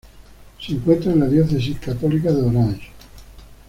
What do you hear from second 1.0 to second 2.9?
en la Diócesis Católica de Orange.